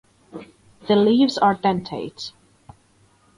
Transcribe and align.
The 0.87 0.95
leaves 0.95 1.37
are 1.37 1.55
dentate. 1.55 2.31